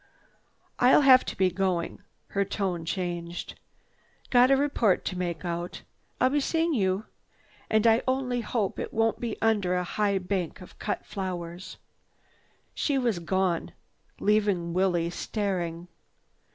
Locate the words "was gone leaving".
12.97-14.73